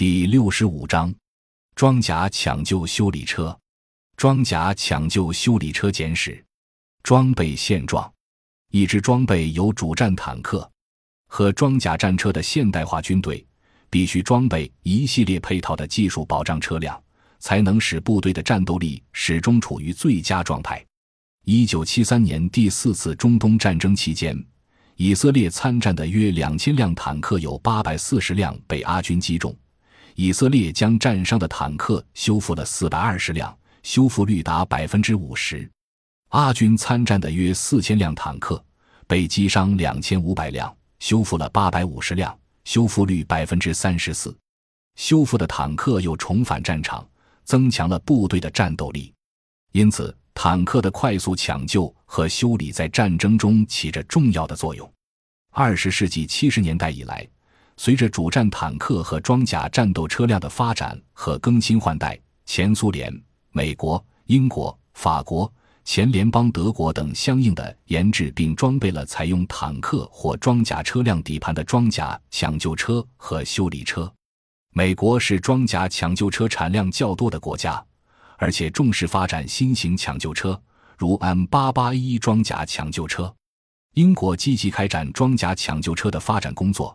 [0.00, 1.14] 第六十五章：
[1.74, 3.54] 装甲抢救修理车。
[4.16, 6.42] 装甲抢救修理车简史：
[7.02, 8.10] 装备现状。
[8.70, 10.66] 一支装备有主战坦克
[11.26, 13.46] 和装甲战车的现代化军队，
[13.90, 16.98] 必须装备一系列配套的技术保障车辆，
[17.38, 20.82] 才能使部队的战斗力始终处于最佳状态。
[21.44, 24.42] 一九七三年第四次中东战争期间，
[24.96, 29.54] 以色列参战的约两千辆坦克有八百四十辆被阿军击中。
[30.14, 35.68] 以色列将战伤的坦克修复了四百二十辆，修复率达百分之五十。
[36.28, 38.62] 阿军参战的约四千辆坦克
[39.06, 44.36] 被击伤两千五百辆，修复了八百五十辆，修复率百分之三十四。
[44.96, 47.06] 修复的坦克又重返战场，
[47.44, 49.12] 增强了部队的战斗力。
[49.72, 54.92] 因此，坦克的快速抢救和修理在战争中起着重要的作用。
[55.52, 57.26] 二十世纪七十年代以来。
[57.82, 63.10] 随着主战坦克和装甲战斗车辆的发展和更新换代，前苏联、
[63.52, 65.50] 美国、英国、法国、
[65.82, 74.12] 前联邦德国等相应的研制并装备了采用坦克或装甲车辆底盘的装甲抢救车和修理车。
[74.74, 77.82] 美国是装甲抢救车产量较多的国家，
[78.36, 80.62] 而且重视发展新型抢救车，
[80.98, 83.34] 如 M88A1 装甲抢救车。
[83.94, 86.94] 英国积极开展装甲抢救车的发展工作。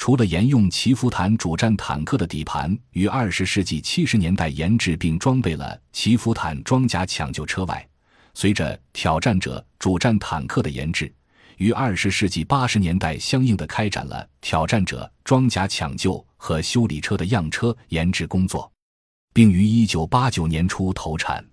[0.00, 7.86] 除了沿用奇福坦主战坦克的底盘于二十世纪七十年代研制并装备了奇福坦装甲抢救车外，
[8.32, 11.12] 随着挑战者主战坦克的研制，
[11.58, 18.72] 于二十世纪八十年代相应的开展了挑战者装甲抢救和修理车的样车研制工作，
[19.34, 21.44] 并于一九八九年初投产。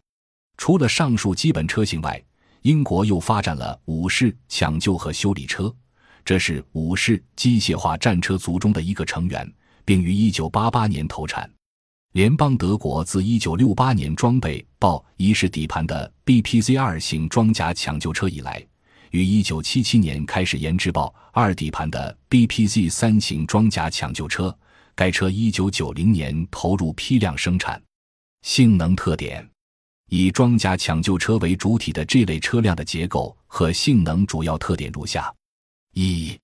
[0.55, 2.23] 除了上述基本车型外，
[2.61, 5.75] 英国又发展了武士抢救和修理车。
[6.27, 9.49] 这是武士机械化战车族中的一个成员，
[9.85, 11.49] 并于1988年投产。
[12.11, 18.61] 联邦德国自1968年装备豹一式底盘的 BPZ 二型装甲抢救车以来，
[19.11, 24.53] 于1977年开始研制豹二底盘的 BPZ 三型装甲抢救车。
[24.95, 27.81] 该车1990年投入批量生产。
[28.41, 29.49] 性能特点：
[30.09, 35.33] 以装甲抢救车为主体的这类车辆的结构和性能主要特点如下。
[35.99, 36.39] 一，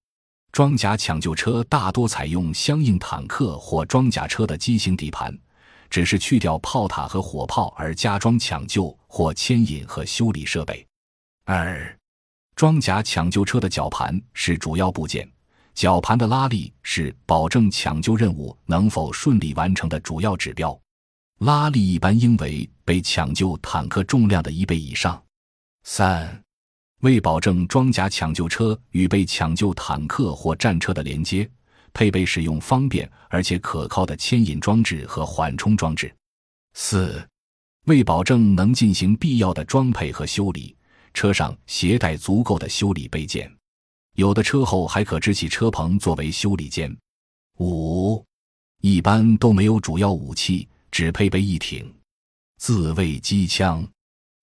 [0.52, 5.31] 装甲抢救车大多采用相应坦克或装甲车的机型底盘，
[5.91, 10.84] 只是去掉炮塔和火炮而加装抢救或牵引和修理设备。
[11.46, 11.96] 二，
[12.56, 15.31] 装甲抢救车的绞盘是主要部件，
[15.75, 20.75] 绞盘的拉力是保证抢救任务能否顺利完成的主要指标，
[21.41, 25.24] 拉力一般应为被抢救坦克重量的一倍以上。
[25.84, 26.43] 三。
[27.03, 31.50] 为保证装甲抢救车与被抢救坦克或战车的连接，
[31.91, 36.14] 配备使用方便而且可靠的牵引装置和缓冲装置。
[36.75, 37.22] 四、
[37.88, 40.74] 为保证能进行必要的装配和修理，
[41.14, 43.53] 车上携带足够的修理备件，
[44.16, 46.96] 有的车后还可支起车棚作为修理间。
[47.59, 48.24] 五、
[48.80, 51.94] 一般都没有主要武器，只配备一挺
[52.59, 53.85] 自卫机枪。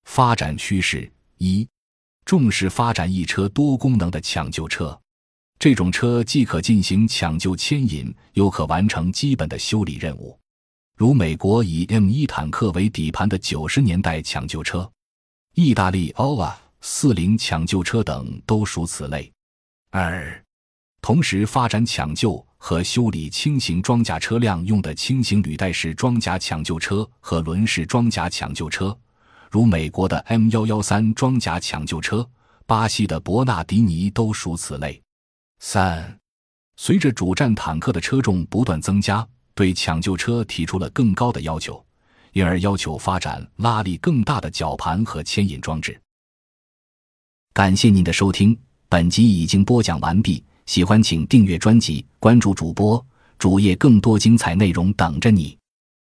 [0.04, 1.66] 发展趋势一。
[2.24, 4.98] 重视发展一车多功能的抢救车，
[5.58, 10.38] 这种车既可进行抢救牵引，又可完成基本的修理任务，
[10.96, 14.90] 如美国以 M 一坦克为底盘的九十年代抢救车，
[15.54, 19.30] 意大利 OVA 四零抢救车等都属此类。
[19.90, 20.44] 二，
[21.02, 28.96] 同时发展抢救和修理轻型装甲车辆用的轻型履带式装甲抢救车和轮式装甲抢救车。
[29.50, 32.24] 如美国的 M 幺幺三装甲抢救车，
[32.66, 35.02] 巴西的伯纳迪尼都属此类。
[35.58, 36.18] 三，
[36.76, 41.84] 随着主战坦克的车重不断增加，对抢救车提出了更高的要求，
[42.32, 46.00] 因而要求发展拉力更大的绞盘和牵引装置。
[47.52, 48.56] 感谢您的收听，
[48.88, 50.44] 本集已经播讲完毕。
[50.66, 53.04] 喜欢请订阅专辑，关注主播
[53.36, 55.58] 主页，更多精彩内容等着你。